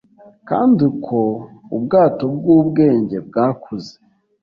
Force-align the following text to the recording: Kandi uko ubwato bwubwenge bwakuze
Kandi 0.49 0.79
uko 0.91 1.17
ubwato 1.75 2.23
bwubwenge 2.35 3.17
bwakuze 3.27 3.93